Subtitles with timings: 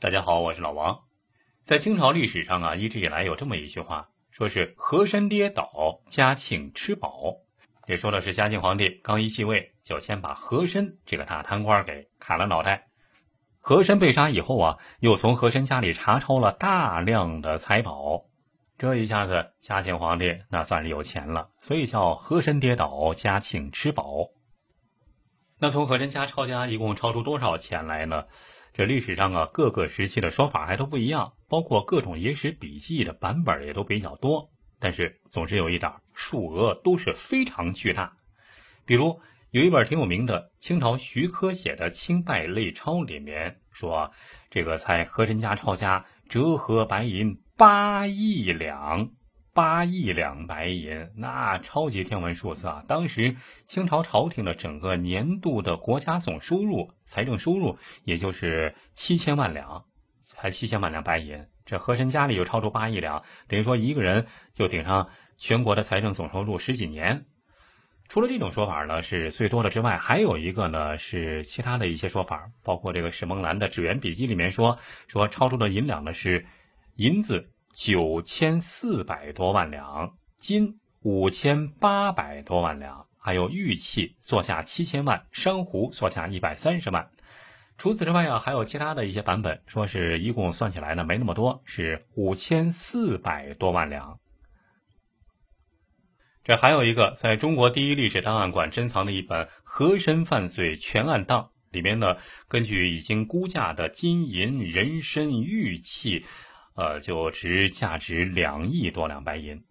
[0.00, 0.98] 大家好，我是老王。
[1.64, 7.36] 在清朝历史上啊，一直以来有这么一句话，说是和珅跌倒，嘉庆吃饱。
[7.86, 12.88] 这说的是嘉庆皇帝刚一继位，就先把和珅这个大贪官给砍了脑袋。
[13.60, 18.24] 和珅被杀以后啊，又从和珅家里查抄了大量的财宝。
[18.76, 24.30] 这一下子，嘉庆皇帝那算是有钱了，所以叫和珅跌倒，嘉庆吃饱。
[25.64, 28.26] 那从和珅家抄家一共抄出多少钱来呢？
[28.74, 34.50] 这历史上啊，各个时期的说法还都不一样，包括各种野史笔记的版本也都比较多。
[34.78, 38.12] 但是总是有一点，数额都是非常巨大。
[38.84, 39.18] 比如
[39.52, 44.12] 有一本挺有名的清朝徐科写的《清拜类钞》，里面说
[44.50, 49.08] 这个在和珅家抄家折合白银八亿两。
[49.54, 52.84] 八亿两白银，那超级天文数字啊！
[52.88, 59.84] 当时清朝朝廷的整个年度的国家总收入、财政收入，也就是七千万两，
[60.22, 61.46] 才七千万两白银。
[61.64, 67.24] 这和珅家里又超出八亿两，等于说一个人就顶上全国的财政总收入十几年。
[68.08, 76.44] 除了这种说法呢是最多的之外，还有一个呢是其他的一些说法，包括这个史梦兰的《纸元笔记》里面说，说超出的银两呢是
[76.96, 77.52] 银子。
[77.74, 87.10] 九千四百多万两金，五千八百多万两，还有玉器作价七千万，珊瑚作价一百三十万。
[87.76, 94.20] 除此之外啊，还有其他的一些版本，说是一共算起来呢没那么多，是五千四百多万两。
[96.44, 102.16] 这还有一个，在中国第一历史档案馆珍藏的一本《和珅犯罪全案档》里面呢，
[102.46, 106.24] 根据已经估价的金银人参玉器。
[106.74, 109.64] 呃，就值价值两亿多两白银。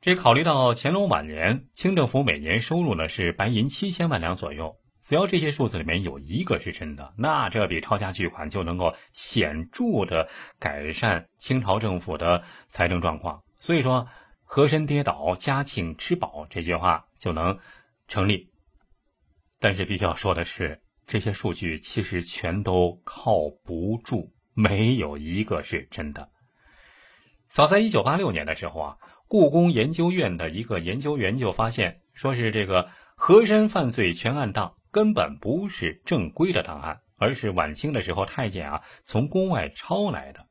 [0.00, 4.76] 这考虑到乾隆晚年，清政府每年收入呢是白银七千万两左右。
[5.02, 10.28] 只要这些数字里面有一个是真的，那这笔抄家巨款就能够显著的
[10.58, 13.42] 改善清朝政府的财政状况。
[13.60, 14.08] 所以说
[14.42, 17.56] ，“和珅跌倒，嘉庆吃饱”这句话就能
[18.08, 18.50] 成立。
[19.60, 23.34] 但是必须要说的是，这些数据其实全都靠
[23.64, 24.32] 不住。
[24.56, 26.30] 没有一个是真的。
[27.46, 28.96] 早在一九八六年的时候啊，
[29.28, 40.46] 故宫研究院的一个研究员就发现，说是这个和珅犯罪全案档根本不是正规的档案，而是晚清的时候太监啊从宫外抄来的。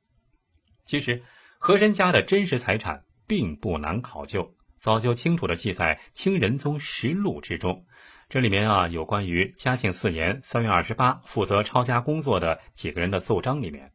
[0.83, 1.23] 其实，
[1.57, 7.87] 和珅家的真实财产并不难考究，早就清楚的记在《清仁宗实录》之中。
[8.27, 13.91] 这里面啊，有关于嘉庆四年三月二十八负责抄家工作的几个人的奏章里面。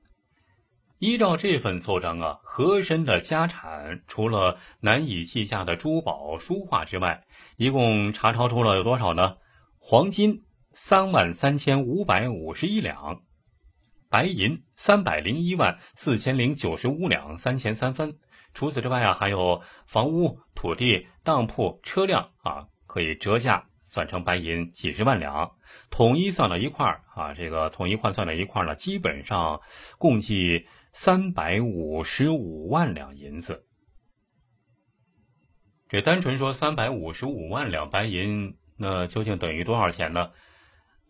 [0.99, 7.25] 依照这份奏章啊，和珅的家产除了难以计价的珠宝、书画之外，
[7.57, 9.37] 一共查抄出了有多少呢？
[9.79, 10.43] 黄金
[10.75, 13.23] 三万三千五百五十一两，
[14.09, 18.17] 白银三百零一万四千零九十五两三钱三分。
[18.53, 25.53] 除此之外啊，还有房屋、土地、当铺、车辆啊，可以折价算成白银几十万两。
[25.91, 29.61] 统一算到一块儿啊，这个统一换算到一块儿呢，基本上
[29.99, 30.67] 共计。
[30.93, 33.65] 三百五十五万两银子，
[35.89, 40.33] 这单纯说三百五十五万两白银，那究竟等于多少钱呢？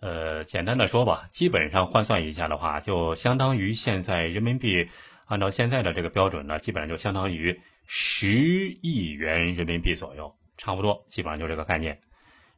[0.00, 4.86] 呃，简单的说吧，基本上换算一下的话，就相当于现在人民币，
[5.24, 11.98] 按照现在的这个标准呢，基本上就相当于十亿元人民币左右，差不多，基本上就这个概念。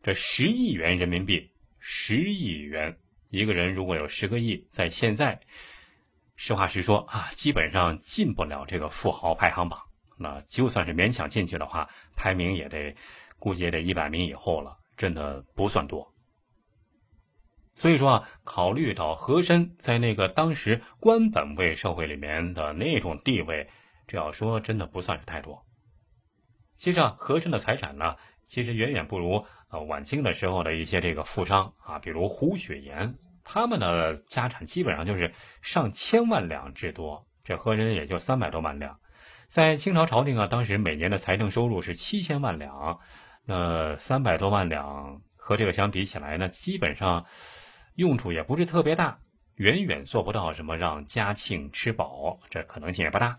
[0.03, 1.49] 这十亿元人民币，
[1.79, 2.97] 十亿元，
[3.31, 5.39] 一个人如果有十个亿，在现在。
[6.35, 9.81] 实话实说啊，基本上进不了这个富豪排行榜。
[10.19, 12.97] 那就算是勉强进去的话，排名也得
[13.39, 16.13] 估计也得一百名以后了，真的不算多。
[17.75, 23.69] 所以说啊，考虑到和珅在那个当时官本位社会里面的那种地位，
[24.09, 25.65] 这要说真的不算是太多。
[26.77, 28.17] 其实啊，和珅的财产呢，
[28.53, 33.15] 其实远远不如呃晚清的时候的一些这个富商啊，比如胡雪岩。
[33.43, 35.33] 他们的家产基本上就是
[35.63, 39.01] 上千万两之多，这和人也就三百多万两。
[39.49, 43.01] 在清朝朝廷啊，当时每年的财政收入是七千万两，
[43.47, 47.25] 那三百多万两和这个相比起来呢，基本上
[47.95, 49.19] 用处也不是特别大，
[49.55, 53.39] 远远做不到什么让嘉庆吃饱，这可能性也不大。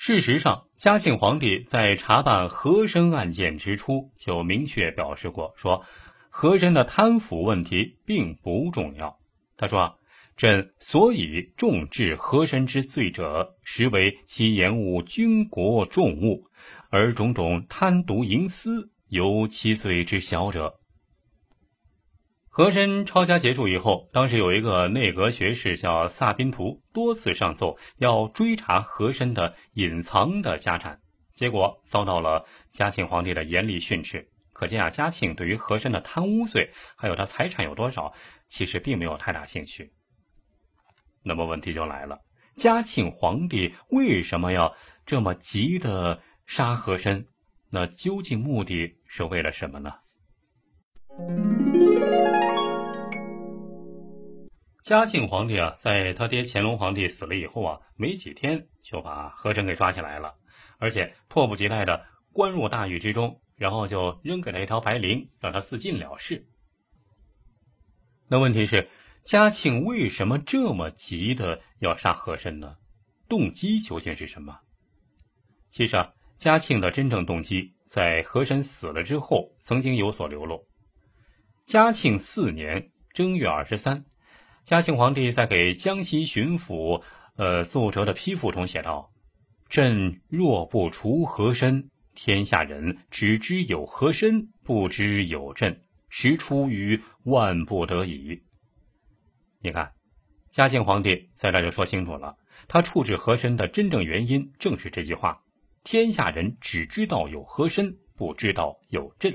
[0.00, 5.84] 事实上，嘉庆皇帝在查办和珅案件之初就明确表示过，说。
[6.30, 9.18] 和珅的贪腐问题并不重要，
[9.56, 9.94] 他说啊
[10.38, 16.44] ：“朕所以重治和珅之罪者，实为其延误军国重务，
[16.90, 20.77] 而种种贪渎营私，由其罪之小者。”
[22.58, 31.00] 和珅抄家结束以后，当时有一个内阁学士叫萨宾图，多次上奏要追查和珅的隐藏的家产，
[31.32, 34.28] 结果遭到了嘉庆皇帝的严厉训斥。
[34.52, 38.12] 可见啊，嘉庆对于和珅的贪污罪，还有他财产有多少，
[38.48, 39.92] 其实并没有太大兴趣。
[41.22, 42.18] 那么问题就来了，
[42.56, 44.74] 嘉庆皇帝为什么要
[45.06, 47.24] 这么急的杀和珅？
[47.70, 49.94] 那究竟目的是为了什么呢？
[54.82, 60.34] 嘉庆皇帝啊，在他爹乾隆皇帝死了以后啊，没几天就把和珅给抓起来了，
[60.78, 63.40] 而且迫不及待的关入大狱之中。
[63.58, 66.46] 然后就扔给了一条白绫，让他自尽了事。
[68.28, 68.88] 那问题是，
[69.24, 72.76] 嘉庆为什么这么急的要杀和珅呢？
[73.28, 74.56] 动机究竟是什么？
[75.72, 80.64] 其实啊，嘉庆的真正动机在和珅死了之后曾经有所流露。
[81.66, 84.04] 嘉庆四年正月二十三，
[84.68, 87.02] 嘉庆皇帝在给江西巡抚
[87.36, 89.10] 呃奏折的批复中写道
[89.66, 95.80] ：“朕若不除和珅。”天下人只知有和珅，不知有朕，
[96.10, 98.42] 实出于万不得已。
[99.62, 99.90] 你看，
[100.50, 102.36] 嘉庆皇帝在这就说清楚了，
[102.68, 105.40] 他处置和珅的真正原因正是这句话：
[105.82, 109.34] 天下人只知道有和珅，不知道有朕。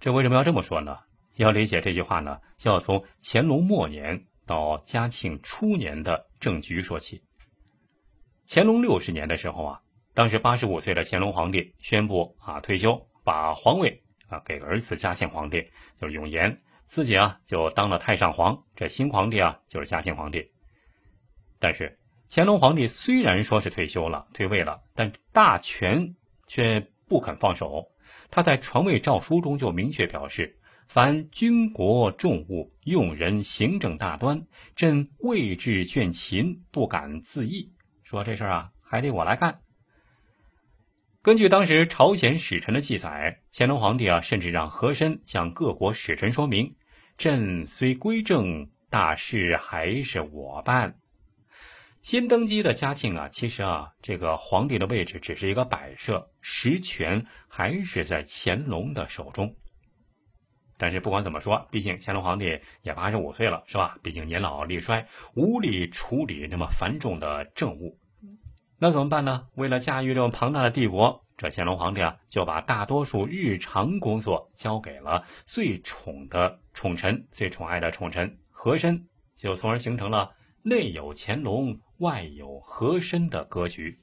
[0.00, 0.98] 这为什么要这么说呢？
[1.38, 7.22] 要理解这句话呢，就要从乾隆末年到嘉庆初年的政局说起。
[8.46, 9.80] 乾隆六十年的时候啊。
[10.14, 15.64] 当时八十五岁的乾隆皇帝宣布啊退休，把皇位啊给儿子嘉庆皇帝，
[16.00, 18.64] 就是永琰，自己啊就当了太上皇。
[18.74, 20.44] 这新皇帝啊就是嘉庆皇帝。
[21.60, 21.96] 但是
[22.28, 26.16] 乾隆皇帝虽然说是退休了、退位了，但大权
[26.48, 27.86] 却不肯放手。
[28.28, 30.57] 他在传位诏书中就明确表示
[30.88, 34.42] ：“凡军国重务、用人行政大端，
[34.74, 37.70] 朕位置倦勤，不敢自意。”
[38.02, 39.60] 说这事儿啊还得我来干。
[41.20, 46.74] 根据当时朝鲜使臣的记载，乾隆皇帝啊，甚至让和珅向各国使臣说明
[47.18, 50.98] ：“朕虽归政，大事还是我办。”
[52.00, 59.54] 新登基的嘉庆啊，其实啊，这个皇帝的位置只是一个摆设，实权还是在乾隆的手中。
[60.78, 63.98] 但是不管怎么说，毕竟乾隆皇帝也八十五岁了，是吧？
[64.02, 67.98] 毕竟年老力衰，无力处理那么繁重的政务。
[68.78, 69.48] 那怎么办呢？
[69.56, 79.04] 为了驾驭这么庞大的帝国，这乾隆皇帝啊，就把大多数日常工作交给了最宠的宠臣、最宠爱的宠臣和珅，
[79.34, 80.32] 就从而形成了
[80.62, 83.98] 内有乾隆、外有和珅的格局。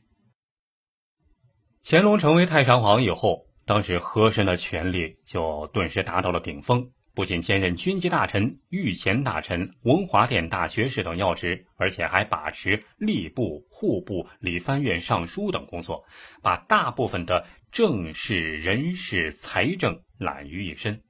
[1.82, 6.90] 乾隆成为太上皇以后，当时和珅的权力就顿时达到了顶峰。
[7.16, 16.04] 不仅兼任军机大臣、御前大臣、文华殿大学士等要职，而且还把持吏部、户部、理藩院尚书等工作，
[16.42, 21.02] 把大部分的政事、人事、财政揽于一身。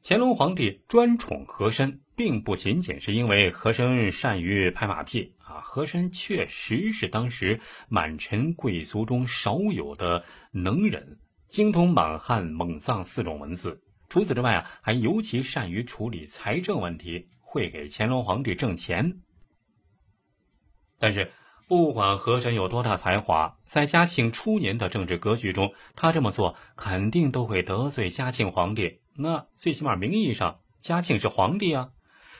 [0.00, 13.82] 乾隆皇帝专宠和珅，并不仅仅是因为和珅善于拍马屁啊，和珅确实是当时满臣贵族中少有的能人，精通满汉、蒙藏四种文字。
[14.08, 19.20] 除此之外啊，还尤其善于处理财政问题，会给乾隆皇帝挣钱。
[20.98, 21.30] 但是，
[21.68, 29.00] 不管和珅有多大才华，在嘉庆初年的政治格局中，他这么做肯定都会得罪嘉庆皇帝。
[29.16, 31.90] 那最起码名义上，嘉庆是皇帝啊，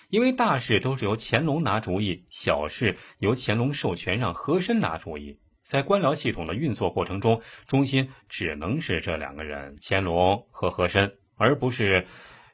[0.09, 5.39] 因为大事都是由乾隆拿主意，小事由乾隆授权让和珅拿主意。
[5.61, 11.17] 在官僚系统的运作过程中，中心只能是这两个人：乾隆和和珅。
[11.39, 12.07] 而不是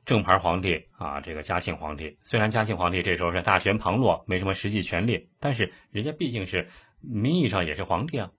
[0.04, 2.18] 正牌皇帝啊，这个嘉庆皇帝。
[2.22, 6.68] 虽然嘉庆皇帝这时候是大权旁落，没什么实际权力，但是人家毕竟是
[7.00, 8.32] 名义上也是皇帝啊。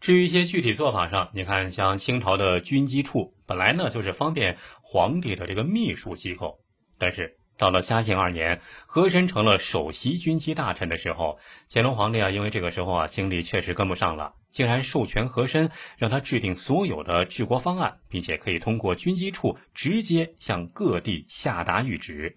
[0.00, 6.60] 至于一些具体做法上，你看，像清朝的军机处，本来呢就是方便皇帝的这个秘书机构，
[6.98, 7.36] 但是。
[7.58, 11.38] 到了嘉庆二年，和珅成了首席军机大臣的时候，
[11.70, 22.36] 乾隆皇帝啊，因为这个时候啊精力确实跟不上了，竟然授权和珅让他制定所有的治国方案，并且可以通过军机处直接向各地下达谕旨。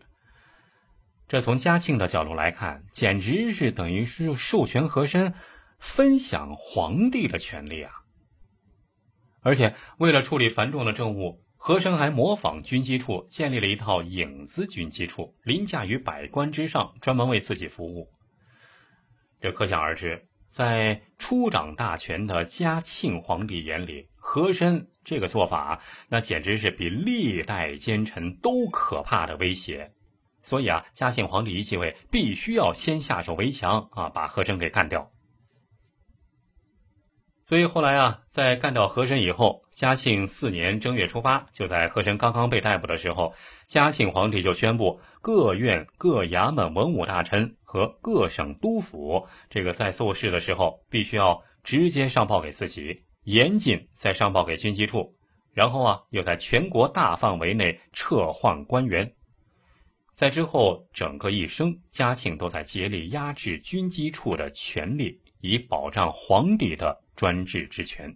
[1.28, 5.34] 这从嘉庆的角度来看，简直是等于是授权和珅
[5.80, 7.92] 分享皇帝的权利啊！
[9.42, 11.44] 而且为了处理繁重的政务。
[11.62, 18.10] 和珅还模仿军机处建立了一套影子军机处，凌驾于百官之上，专门为自己服务。
[19.42, 29.92] 这可想而知，在初掌大权的嘉庆皇帝眼里，和珅这个做法那简直是比历代奸臣都可怕的威胁。
[30.42, 35.12] 所以啊，嘉庆皇帝一继位，必须要先下手为强啊，把和珅给干掉。
[37.50, 43.34] 所以后来啊，在干掉和珅以后，嘉庆四年正月初八，就在和珅刚刚被逮捕的时候，
[43.66, 55.16] 嘉庆皇帝就宣布，各院各衙门文武大臣和各省督府，这个在做事的时候，必须要直接上报给自己，严禁再上报给军机处。
[55.52, 59.12] 然后啊，又在全国大范围内撤换官员。
[60.16, 67.02] 在之后整个一生，嘉庆都在竭力压制军机处的权力，以保障皇帝的。
[67.20, 68.16] 专制之权。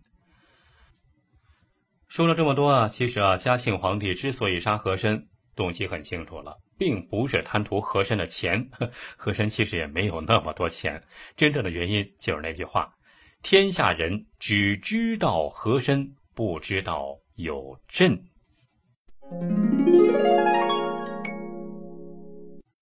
[2.08, 8.66] 说了这么多啊，其实啊，嘉庆皇帝之所以杀和珅，动机很清楚了，并不是贪图和珅的钱，
[9.18, 11.04] 和珅其实也没有那么多钱。
[11.36, 12.96] 真正的原因就是那句话：
[13.42, 18.24] 天下人只知道和珅，不知道有朕。